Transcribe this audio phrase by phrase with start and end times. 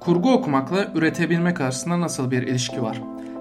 [0.00, 3.00] Kurgu okumakla üretebilmek arasında nasıl bir ilişki var?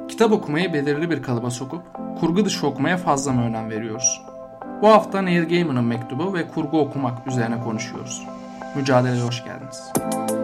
[0.09, 1.81] Kitap okumayı belirli bir kalıba sokup
[2.19, 4.21] kurgu dışı okumaya fazla mı önem veriyoruz?
[4.81, 8.23] Bu hafta Neil Gaiman'ın mektubu ve kurgu okumak üzerine konuşuyoruz.
[8.75, 9.91] Mücadeleye hoş geldiniz.
[9.95, 10.38] Merhaba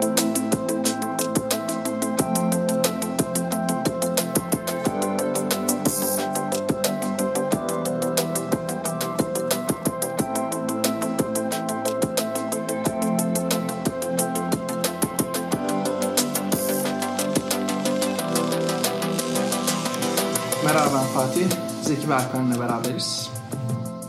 [21.86, 23.30] Zeki Berkan'la beraberiz.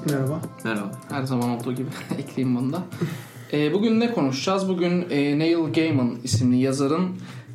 [0.06, 0.42] Merhaba.
[0.64, 0.92] Merhaba.
[1.10, 1.88] Her zaman olduğu gibi
[2.20, 2.84] ekleyeyim bunu da.
[3.54, 4.70] E, bugün ne konuşacağız?
[4.70, 7.10] Bugün e, Neil Gaiman isimli yazarın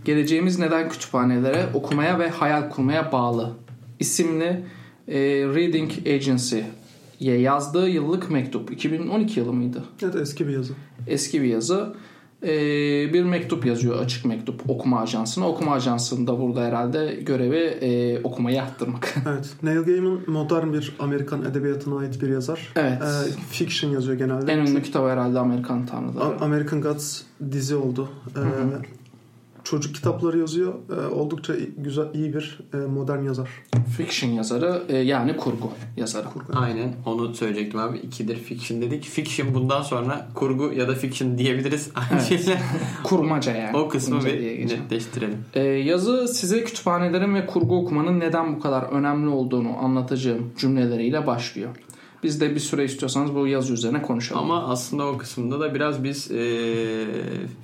[0.04, 3.52] Geleceğimiz Neden Kütüphanelere Okumaya ve Hayal Kurmaya Bağlı
[4.00, 4.64] isimli
[5.08, 5.18] e,
[5.54, 8.72] Reading Agency'ye yazdığı yıllık mektup.
[8.72, 9.84] 2012 yılı mıydı?
[10.02, 10.72] Evet eski bir yazı.
[11.06, 11.94] Eski bir yazı.
[12.42, 12.48] E,
[13.12, 15.48] bir mektup yazıyor açık mektup okuma ajansına.
[15.48, 19.14] Okuma ajansında burada herhalde görevi e, okumayı arttırmak.
[19.28, 19.50] Evet.
[19.62, 22.72] Neil Gaiman modern bir Amerikan edebiyatına ait bir yazar.
[22.76, 23.02] Evet.
[23.02, 24.52] Ee, fiction yazıyor genelde.
[24.52, 26.24] en ünlü kitabı herhalde Amerikan Tanrıları.
[26.24, 27.20] A- American Gods
[27.52, 28.08] dizi oldu.
[28.36, 28.40] Ee,
[29.64, 30.74] çocuk kitapları yazıyor.
[30.90, 33.48] Ee, oldukça güzel, iyi bir e, modern yazar.
[33.96, 36.26] Fiction yazarı e, yani kurgu yazarı.
[36.52, 37.98] Aynen onu söyleyecektim abi.
[37.98, 39.04] İkidir fiction dedik.
[39.04, 41.90] Fiction bundan sonra kurgu ya da fiction diyebiliriz.
[41.94, 42.44] Aynı Evet.
[42.44, 42.62] şeyler.
[43.04, 43.76] Kurmaca yani.
[43.76, 45.44] O kısmı Kurmaca bir netleştirelim.
[45.54, 51.70] E, yazı size kütüphanelerin ve kurgu okumanın neden bu kadar önemli olduğunu anlatacağım cümleleriyle başlıyor.
[52.22, 54.42] Biz de bir süre istiyorsanız bu yazı üzerine konuşalım.
[54.42, 56.44] Ama aslında o kısımda da biraz biz e,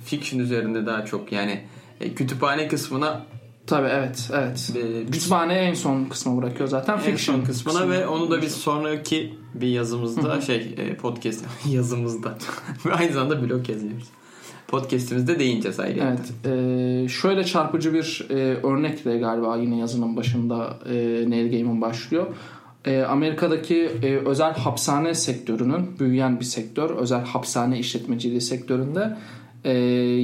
[0.05, 1.61] fiction üzerinde daha çok yani e,
[1.99, 3.25] kütüphane kısmına
[3.67, 4.71] Tabii evet evet.
[4.75, 6.93] e, Kütüphane en son kısmı bırakıyor zaten.
[6.93, 12.37] en Fiction son kısmına ve onu da biz sonraki bir yazımızda şey e, podcast yazımızda
[12.91, 14.07] aynı zamanda blog yazıyoruz.
[14.67, 16.07] Podcast'imizde değineceğiz ayrıca.
[16.07, 16.55] Evet.
[17.05, 18.33] e, şöyle çarpıcı bir e,
[18.63, 20.93] örnekle galiba yine yazının başında e,
[21.27, 22.27] Neil Gaiman başlıyor.
[22.85, 29.17] E, Amerika'daki e, özel hapishane sektörünün büyüyen bir sektör, özel hapishane işletmeciliği sektöründe
[29.63, 29.71] e,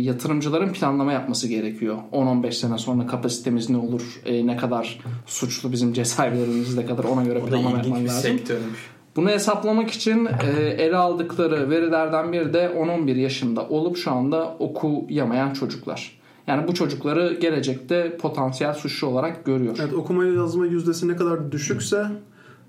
[0.02, 1.98] yatırımcıların planlama yapması gerekiyor.
[2.12, 7.24] 10-15 sene sonra kapasitemiz ne olur, e, ne kadar suçlu bizim cezaevlerimiz ne kadar ona
[7.24, 8.22] göre O planlama yapman lazım.
[8.22, 8.90] sektörmüş.
[9.16, 15.54] Bunu hesaplamak için e, ele aldıkları verilerden biri de 10-11 yaşında olup şu anda okuyamayan
[15.54, 16.20] çocuklar.
[16.48, 19.78] Yani bu çocukları gelecekte potansiyel suçlu olarak görüyor.
[19.80, 22.06] Evet okuma yazma yüzdesi ne kadar düşükse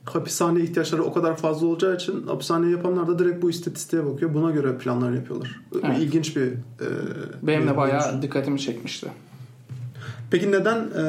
[0.07, 4.35] hapishane ihtiyaçları o kadar fazla olacağı için hapishane yapanlar da direkt bu istatistiğe bakıyor.
[4.35, 5.61] Buna göre planlar yapıyorlar.
[5.85, 5.99] Evet.
[6.01, 6.47] İlginç bir...
[6.47, 6.53] e,
[7.43, 8.23] Benim de bayağı mevzu.
[8.23, 9.07] dikkatimi çekmişti.
[10.31, 11.03] Peki neden e,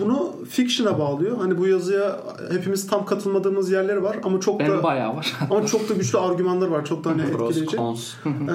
[0.00, 1.38] bunu fiction'a bağlıyor?
[1.38, 2.20] Hani bu yazıya
[2.52, 5.32] hepimiz tam katılmadığımız yerleri var ama çok Benim da bayağı var.
[5.50, 6.84] ama çok da güçlü argümanlar var.
[6.84, 7.76] Çok da hani etkileyici.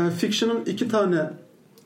[0.07, 1.29] E, fiction'ın iki tane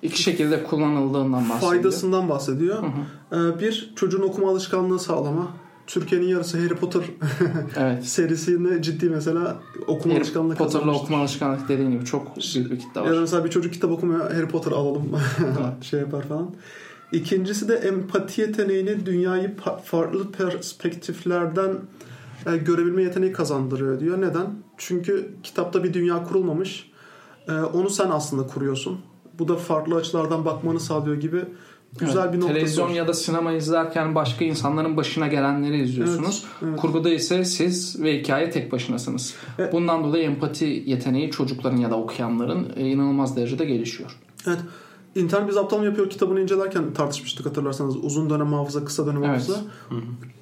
[0.02, 1.72] İki şekilde kullanıldığından bahsediyor.
[1.72, 2.84] faydasından bahsediyor.
[3.32, 5.48] E, bir çocuğun okuma alışkanlığı sağlama.
[5.88, 7.02] Türkiye'nin yarısı Harry Potter
[7.78, 8.06] Evet.
[8.06, 9.58] serisine ciddi mesela
[9.88, 13.18] okuma Harry alışkanlığı Potter'la okuma alışkanlık dediğin gibi çok büyük bir kitle var.
[13.20, 15.12] mesela bir çocuk kitap okumuyor Harry Potter alalım
[15.82, 16.56] şey yapar falan.
[17.12, 21.72] İkincisi de empati yeteneğini dünyayı farklı perspektiflerden
[22.46, 24.22] e, görebilme yeteneği kazandırıyor diyor.
[24.22, 24.48] Neden?
[24.78, 26.92] Çünkü kitapta bir dünya kurulmamış.
[27.48, 29.00] E, onu sen aslında kuruyorsun.
[29.40, 31.46] Bu da farklı açılardan bakmanı sağlıyor gibi
[32.00, 32.94] güzel Evet, bir noktası Televizyon var.
[32.94, 36.44] ya da sinema izlerken başka insanların başına gelenleri izliyorsunuz.
[36.46, 36.80] Evet, evet.
[36.80, 39.36] Kurguda ise siz ve hikaye tek başınasınız.
[39.60, 39.74] Evet.
[39.74, 44.18] Bundan dolayı empati yeteneği çocukların ya da okuyanların e, inanılmaz derecede gelişiyor.
[44.48, 44.60] Evet.
[45.16, 47.96] İnternet bir zaptama yapıyor kitabını incelerken tartışmıştık hatırlarsanız.
[47.98, 49.34] Uzun dönem hafıza, kısa dönem Evet.
[49.36, 49.60] hafıza.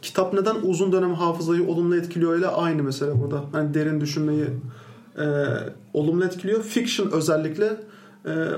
[0.01, 3.43] Kitap neden uzun dönem hafızayı olumlu etkiliyor ile aynı mesele burada.
[3.51, 4.45] Hani derin düşünmeyi
[5.17, 5.25] e,
[5.93, 6.63] olumlu etkiliyor.
[6.63, 7.77] Fiction özellikle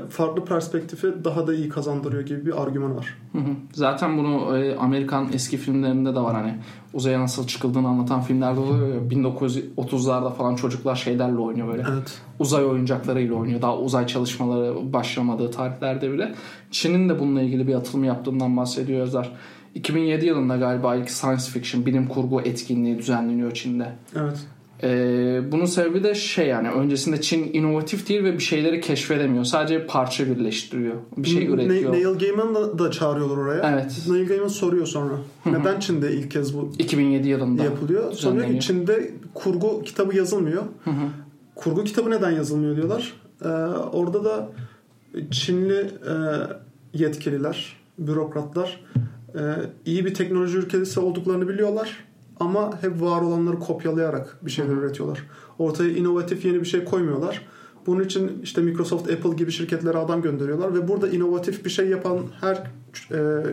[0.09, 3.17] farklı perspektifi daha da iyi kazandırıyor gibi bir argüman var.
[3.31, 3.51] Hı hı.
[3.73, 6.53] Zaten bunu e, Amerikan eski filmlerinde de var hani
[6.93, 11.83] uzaya nasıl çıkıldığını anlatan filmlerde oluyor ya 1930'larda falan çocuklar şeylerle oynuyor böyle.
[11.93, 12.21] Evet.
[12.39, 13.61] Uzay oyuncaklarıyla oynuyor.
[13.61, 16.35] Daha uzay çalışmaları başlamadığı tarihlerde bile.
[16.71, 19.31] Çin'in de bununla ilgili bir atılım yaptığından bahsediyor yazar.
[19.75, 23.91] 2007 yılında galiba ilk science fiction bilim kurgu etkinliği düzenleniyor Çin'de.
[24.15, 24.47] Evet.
[24.85, 29.43] Ee, bunun sebebi de şey yani öncesinde Çin inovatif değil ve bir şeyleri keşfedemiyor.
[29.43, 30.95] Sadece parça birleştiriyor.
[31.17, 31.93] Bir şey Ne- üretiyor.
[31.93, 33.73] Neil Gaiman da, da çağırıyorlar oraya.
[33.73, 33.91] Evet.
[34.09, 35.13] Neil Gaiman soruyor sonra.
[35.45, 37.63] Neden Çin'de ilk kez bu 2007 yılında.
[37.63, 38.11] yapılıyor?
[38.13, 38.87] Sonra diyor ki düzenleniyor.
[38.87, 40.63] Çin'de kurgu kitabı yazılmıyor.
[41.55, 43.13] Kurgu kitabı neden yazılmıyor diyorlar.
[43.41, 43.47] Ee,
[43.93, 44.49] orada da
[45.31, 46.13] Çinli e,
[46.93, 48.81] yetkililer, bürokratlar
[49.35, 49.41] e,
[49.85, 52.05] iyi bir teknoloji ülkesi olduklarını biliyorlar.
[52.39, 55.23] Ama hep var olanları kopyalayarak bir şeyler üretiyorlar.
[55.59, 57.41] Ortaya inovatif yeni bir şey koymuyorlar.
[57.85, 62.19] Bunun için işte Microsoft, Apple gibi şirketlere adam gönderiyorlar ve burada inovatif bir şey yapan
[62.41, 62.63] her
[63.11, 63.45] e,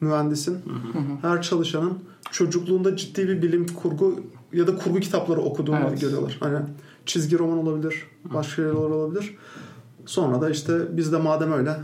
[0.00, 0.58] mühendisin,
[1.22, 1.98] her çalışanın
[2.30, 4.20] çocukluğunda ciddi bir bilim kurgu
[4.52, 6.00] ya da kurgu kitapları okuduğunu Evet.
[6.00, 6.36] görüyorlar.
[6.40, 6.58] Hani
[7.06, 9.36] çizgi roman olabilir, başka şeyler olabilir.
[10.06, 11.76] Sonra da işte biz de madem öyle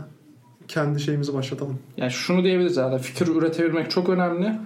[0.67, 1.79] kendi şeyimizi başlatalım.
[1.97, 4.59] Yani şunu diyebiliriz yani fikir üretebilmek çok önemli.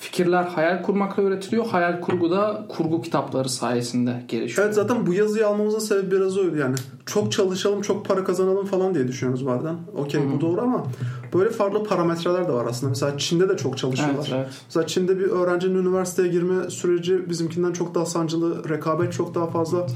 [0.00, 1.66] Fikirler hayal kurmakla üretiliyor.
[1.66, 4.66] Hayal kurgu da kurgu kitapları sayesinde gelişiyor.
[4.66, 6.76] Evet zaten bu yazıyı almamızın sebebi biraz oydu yani.
[7.06, 9.76] Çok çalışalım, çok para kazanalım falan diye düşünüyoruz bazen.
[9.96, 10.86] Okey bu doğru ama
[11.34, 12.90] böyle farklı parametreler de var aslında.
[12.90, 14.26] Mesela Çin'de de çok çalışıyorlar.
[14.30, 14.48] Evet, evet.
[14.66, 19.86] Mesela Çin'de bir öğrencinin üniversiteye girme süreci bizimkinden çok daha sancılı, rekabet çok daha fazla.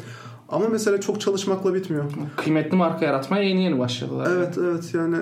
[0.49, 2.05] Ama mesele çok çalışmakla bitmiyor.
[2.37, 4.29] Kıymetli marka yaratmaya yeni yeni başladılar.
[4.37, 5.17] Evet evet yani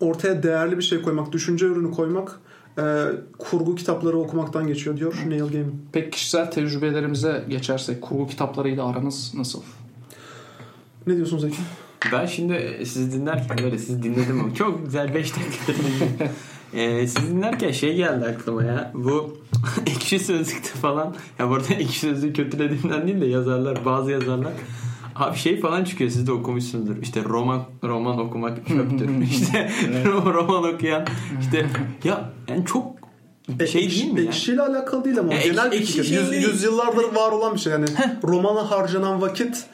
[0.00, 2.40] ortaya değerli bir şey koymak, düşünce ürünü koymak
[2.78, 2.82] e,
[3.38, 5.72] kurgu kitapları okumaktan geçiyor diyor Neil Gaiman.
[5.92, 9.62] Pek kişisel tecrübelerimize geçersek kurgu kitaplarıyla aranız nasıl?
[11.06, 11.56] Ne diyorsun Zeki?
[12.12, 16.28] Ben şimdi sizi dinlerken böyle sizi dinledim ama çok güzel 5 dakikadır dinledim.
[16.74, 18.92] Ee, sizi dinlerken şey geldi aklıma ya.
[18.94, 19.38] Bu
[19.86, 21.14] ekşi sözlükte falan.
[21.38, 24.52] Ya burada ekşi sözlüğü kötülediğimden değil de yazarlar bazı yazarlar.
[25.20, 27.02] Abi şey falan çıkıyor siz de okumuşsunuzdur.
[27.02, 29.08] İşte roman roman okumak çöptür.
[29.30, 29.70] işte
[30.04, 31.04] roman okuyan
[31.40, 31.66] işte
[32.04, 32.86] ya yani çok
[33.72, 34.20] şey değil mi?
[34.20, 37.60] Ekşiyle alakalı değil ama Ya genel ekşi- bir ekşi şey Yüz, yüzyıllardır var olan bir
[37.60, 37.72] şey.
[37.72, 37.86] Yani
[38.24, 39.64] romana harcanan vakit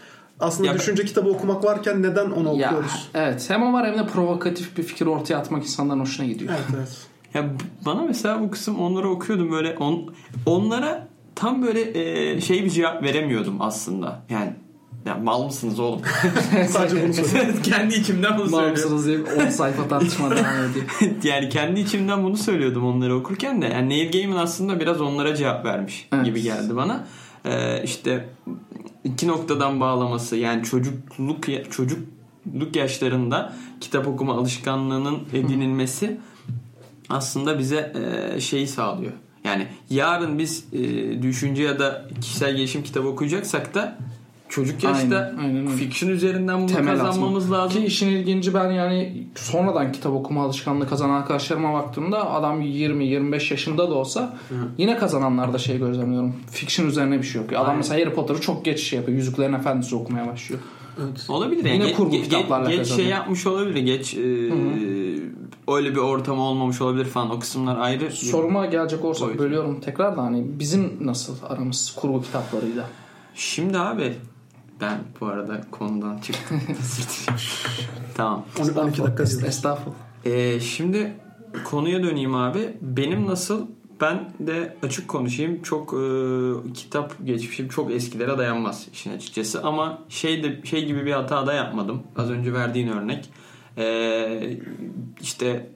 [0.41, 3.09] aslında Ya- düşünce kitabı okumak varken neden onu Ya, okuyoruz?
[3.15, 6.53] evet hem o var hem de provokatif bir fikir ortaya atmak insanların hoşuna gidiyor.
[6.57, 6.97] Evet evet.
[7.35, 7.45] Ya
[7.87, 10.15] bana mesela bu kısım onları okuyordum böyle on,
[10.47, 11.99] onlara tam böyle
[12.35, 14.23] e, şey bir cevap veremiyordum aslında.
[14.31, 14.53] Yani
[15.07, 16.01] ya mal mısınız oğlum?
[16.69, 17.61] Sadece bunu söylüyorum.
[17.63, 18.91] kendi içimden bunu söylüyorum.
[18.91, 20.85] Bağımsız diye 10 sayfa tartışma devam ediyor.
[21.23, 23.67] yani kendi içimden bunu söylüyordum onları okurken de.
[23.67, 26.25] Yani Neil Gaiman aslında biraz onlara cevap vermiş Evet.
[26.25, 27.07] gibi geldi bana.
[27.45, 28.29] Ee, işte
[29.05, 36.21] iki noktadan bağlaması yani çocukluk çocukluk yaşlarında kitap okuma alışkanlığının edinilmesi
[37.09, 37.93] aslında bize
[38.37, 39.13] e, şeyi sağlıyor.
[39.45, 40.79] Yani yarın biz e,
[41.23, 43.99] düşünce ya da kişisel gelişim kitabı okuyacaksak da
[44.49, 47.57] çocuk yaşta Aynen, aynen fiction üzerinden bunu Temel kazanmamız atma.
[47.59, 47.81] lazım.
[47.81, 53.91] Ki işin ilginci ben yani sonradan kitap okuma alışkanlığı kazanan arkadaşlarıma baktığımda adam 20-25 yaşında
[53.91, 54.37] da olsa
[54.79, 56.35] yine kazananlarda şey gözlemliyorum.
[56.51, 57.53] Fiction üzerine bir şey yok.
[57.53, 57.77] Adam Aynen.
[57.77, 59.19] mesela Harry Potter'ı çok geç şey yapıyor.
[59.19, 60.61] Yüzüklerin Efendisi okumaya başlıyor.
[61.29, 61.75] Olabilir yani.
[61.79, 63.03] Yine Ge- kurgu ge- kitaplarla geç kazanıyor.
[63.07, 63.77] şey yapmış olabilir.
[63.83, 64.21] Geç e,
[65.69, 67.31] öyle bir ortam olmamış olabilir falan.
[67.31, 68.11] O kısımlar ayrı.
[68.11, 69.39] Soruma gelecek Boyut.
[69.39, 72.85] bölüyorum tekrar da hani bizim nasıl aramız kurgu kitaplarıyla?
[73.35, 74.13] Şimdi abi
[74.81, 76.61] ben bu arada konudan çıktım.
[78.17, 78.45] Tamam.
[78.61, 79.97] 12 dakika Estağfurullah.
[80.25, 81.13] Ee, şimdi
[81.65, 82.77] konuya döneyim abi.
[82.81, 83.67] Benim nasıl
[84.01, 85.63] ben de açık konuşayım.
[85.63, 89.63] Çok e, kitap geçmişim çok eskilere dayanmaz işin açıkçası.
[89.63, 92.03] Ama şey de şey gibi bir hata da yapmadım.
[92.17, 93.31] Az önce verdiğin örnek.
[93.79, 94.59] Ee,
[95.21, 95.71] işte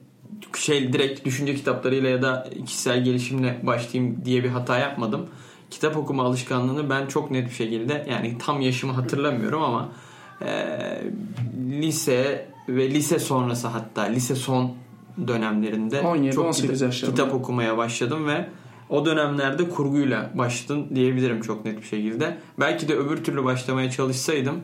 [0.57, 5.27] şey direkt düşünce kitaplarıyla ya da kişisel gelişimle başlayayım diye bir hata yapmadım.
[5.71, 9.89] Kitap okuma alışkanlığını ben çok net bir şekilde yani tam yaşımı hatırlamıyorum ama
[10.41, 10.47] e,
[11.69, 14.71] lise ve lise sonrası hatta lise son
[15.27, 17.15] dönemlerinde 17, çok 18 kitap, yaşlarında.
[17.15, 18.47] kitap okumaya başladım ve
[18.89, 22.37] o dönemlerde kurguyla başladım diyebilirim çok net bir şekilde.
[22.59, 24.55] Belki de öbür türlü başlamaya çalışsaydım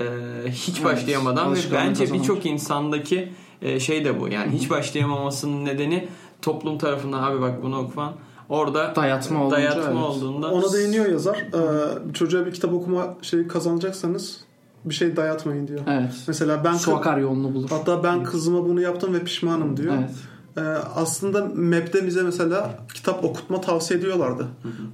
[0.00, 0.04] e,
[0.50, 3.32] hiç Evet, başlayamadan ve bence birçok insandaki
[3.62, 4.28] e, şey de bu.
[4.28, 6.08] Yani hiç başlayamamasının nedeni
[6.42, 8.14] toplum tarafından abi bak bunu oku falan.
[8.52, 9.96] Orada Dayatma olunca, dayatma evet.
[9.96, 11.36] olduğunda Ona değiniyor yazar.
[11.36, 14.40] Ee, çocuğa bir kitap okuma şeyi kazanacaksanız
[14.84, 15.80] bir şey dayatmayın diyor.
[15.88, 16.14] Evet.
[16.28, 17.70] Mesela ben Su akar yolunu bulur.
[17.70, 19.94] hatta ben kızıma bunu yaptım ve pişmanım diyor.
[19.98, 20.10] Evet.
[20.56, 20.60] Ee,
[20.96, 24.48] aslında MEB'de bize mesela kitap okutma tavsiye ediyorlardı.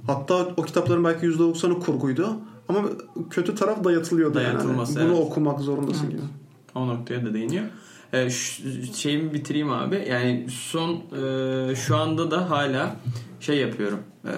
[0.07, 2.29] Hatta o kitapların belki %90'ı kurguydu.
[2.69, 2.79] Ama
[3.29, 5.09] kötü taraf dayatılıyordu Dayatılması, yani.
[5.09, 5.27] Bunu evet.
[5.27, 6.21] okumak zorundasın gibi.
[6.75, 7.65] O noktaya da değiniyor.
[8.13, 8.29] Ee,
[8.95, 10.05] şeyimi bitireyim abi.
[10.09, 12.95] Yani son e, şu anda da hala
[13.39, 13.99] şey yapıyorum.
[14.25, 14.33] E,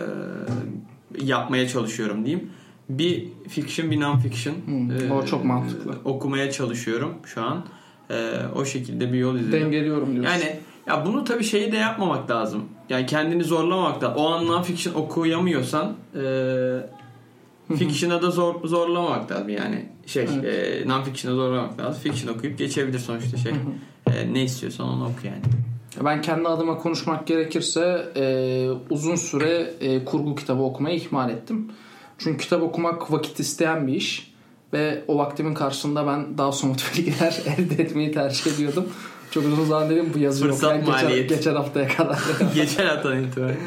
[1.26, 2.50] yapmaya çalışıyorum diyeyim.
[2.90, 5.96] Bir fiction bir non-fiction Hmm, o çok mantıklı.
[6.06, 7.66] okumaya çalışıyorum şu an.
[8.10, 9.66] E, o şekilde bir yol izliyorum.
[9.72, 10.32] Dengeliyorum diyorsun.
[10.32, 12.64] Yani ya bunu tabii şeyi de yapmamak lazım.
[12.90, 14.16] Yani kendini zorlamamak da.
[14.16, 16.22] O an non-fiction okuyamıyorsan e,
[17.78, 19.86] fiction'a da zor, zorlamamak lazım yani.
[20.06, 20.28] Şey, e,
[20.86, 22.02] non-fiction'a zorlamak lazım.
[22.02, 23.52] Fiction okuyup geçebilir sonuçta şey.
[24.08, 25.42] E, ne istiyorsan onu oku yani.
[26.06, 28.24] Ben kendi adıma konuşmak gerekirse e,
[28.90, 31.72] uzun süre e, kurgu kitabı okumayı ihmal ettim.
[32.18, 34.32] Çünkü kitap okumak vakit isteyen bir iş.
[34.74, 38.86] Ve o vaktimin karşılığında ben daha somut bilgiler elde etmeyi tercih ediyordum.
[39.32, 40.64] Çok uzun zaman dedim bu yazı yok.
[40.64, 42.20] Yani geçen, geçen haftaya kadar.
[42.56, 43.58] Geçen haftadan itibaren.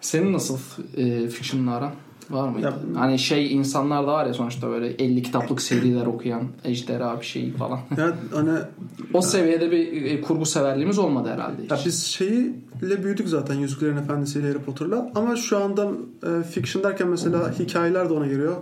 [0.00, 0.58] Senin nasıl
[0.96, 1.92] e, fiction'la aran?
[2.30, 2.66] Var mıydı?
[2.66, 7.26] Ya- hani şey insanlar da var ya sonuçta böyle 50 kitaplık seriler okuyan ejderha bir
[7.26, 7.80] şey falan.
[7.96, 8.50] Yani hani
[9.14, 11.70] o seviyede bir e, kurgu severliğimiz olmadı herhalde hiç.
[11.70, 15.88] ya biz şeyle büyüdük zaten Yüzüklerin Efendisi ile Harry Potter'la ama şu anda
[16.22, 18.56] e, fiction derken mesela hikayeler de ona giriyor.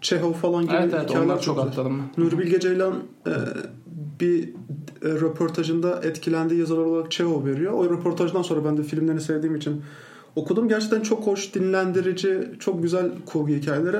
[0.00, 2.02] Çehov falan gibi evet evet hikayeler çok atladım.
[2.18, 2.94] Nuri Bilge Ceylan
[3.26, 3.32] e,
[4.20, 4.48] bir
[5.02, 7.72] e, röportajında etkilendiği yazarlar olarak Çehov veriyor.
[7.72, 9.82] O röportajdan sonra ben de filmlerini sevdiğim için
[10.38, 10.68] okudum.
[10.68, 13.98] Gerçekten çok hoş, dinlendirici, çok güzel kurgu hikayeleri.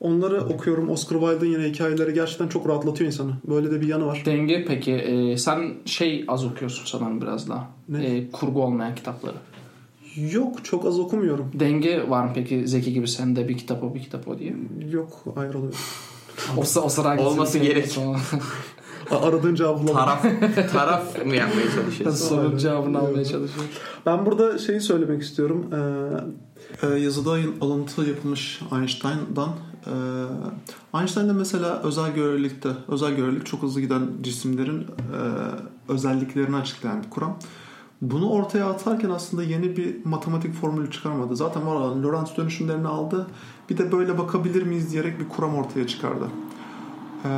[0.00, 0.90] Onları okuyorum.
[0.90, 3.32] Oscar Wilde'ın yine hikayeleri gerçekten çok rahatlatıyor insanı.
[3.48, 4.22] Böyle de bir yanı var.
[4.26, 7.70] Denge peki e, sen şey az okuyorsun sanırım biraz daha.
[7.88, 8.06] Ne?
[8.06, 9.36] E, kurgu olmayan kitapları.
[10.32, 11.50] Yok çok az okumuyorum.
[11.54, 14.56] Denge var mı peki Zeki gibi sende bir kitap o bir kitap o diye?
[14.90, 15.74] Yok ayrılıyor.
[16.56, 18.16] O, o sıra Olması seviyorsun?
[19.10, 20.40] Aradığın cevabı bulamadım.
[20.54, 22.26] Taraf taraf mı yapmaya çalışıyorsun?
[22.28, 23.70] Sorunun cevabını almaya çalışıyorum.
[24.06, 25.66] Ben burada şeyi söylemek istiyorum.
[25.72, 29.48] Ee, e, yazıda alıntı yapılmış Einstein'dan.
[29.86, 34.86] Ee, Einstein'da mesela özel görelilikte, özel görelilik çok hızlı giden cisimlerin e,
[35.88, 37.38] özelliklerini açıklayan bir kuram.
[38.02, 41.36] Bunu ortaya atarken aslında yeni bir matematik formülü çıkarmadı.
[41.36, 43.26] Zaten var olan Lorentz dönüşümlerini aldı.
[43.70, 46.24] Bir de böyle bakabilir miyiz diyerek bir kuram ortaya çıkardı.
[47.24, 47.28] Ee,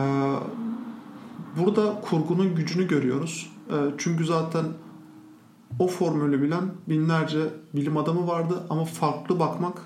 [1.56, 3.50] burada kurgunun gücünü görüyoruz.
[3.70, 4.64] Ee, çünkü zaten
[5.78, 7.40] o formülü bilen binlerce
[7.74, 9.82] bilim adamı vardı ama farklı bakmak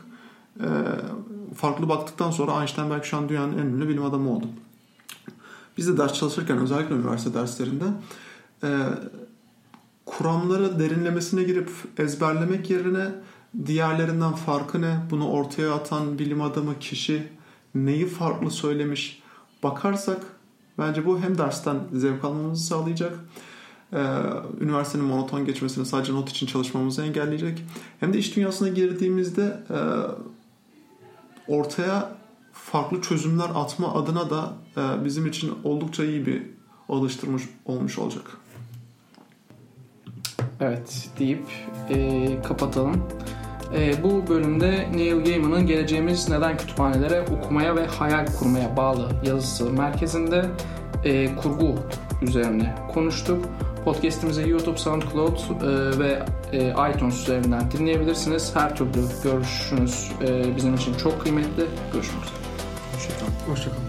[0.61, 0.69] e,
[1.55, 4.47] farklı baktıktan sonra Einstein belki şu an dünyanın en ünlü bilim adamı oldu.
[5.77, 7.85] Biz de ders çalışırken özellikle üniversite derslerinde
[8.63, 8.69] e,
[10.07, 13.09] kuramları derinlemesine girip ezberlemek yerine
[13.67, 17.29] diğerlerinden farkı ne, bunu ortaya atan bilim adamı kişi
[17.75, 19.23] neyi farklı söylemiş
[19.63, 20.21] bakarsak
[20.79, 23.19] bence bu hem dersten zevk almamızı sağlayacak
[23.95, 23.99] ee,
[24.61, 27.65] üniversitenin monoton geçmesini sadece not için çalışmamızı engelleyecek.
[28.01, 29.79] Hem de iş dünyasına girdiğimizde e,
[31.53, 32.17] ortaya
[32.53, 36.43] farklı çözümler atma adına da e, bizim için oldukça iyi bir
[36.89, 38.37] alıştırmış olmuş olacak.
[40.61, 41.47] Evet deyip
[41.89, 43.03] e, kapatalım.
[43.75, 50.45] E, bu bölümde Neil Gaiman'ın Geleceğimiz Neden Kütüphanelere Okumaya ve Hayal Kurmaya Bağlı yazısı merkezinde
[51.05, 51.75] e, kurgu
[52.23, 53.45] üzerine konuştuk.
[53.85, 58.57] Podcast'imizi YouTube, SoundCloud e, ve e, iTunes üzerinden dinleyebilirsiniz.
[58.57, 58.91] Her türlü
[59.25, 61.65] görüşünüz e, bizim için çok kıymetli.
[61.93, 62.39] Görüşmek üzere.
[62.95, 63.33] Hoşçakalın.
[63.49, 63.84] Hoşçakalın.